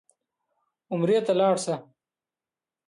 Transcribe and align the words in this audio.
عمرې 0.91 1.19
ته 1.25 1.33
لاړ 1.39 1.55
شه. 1.63 1.75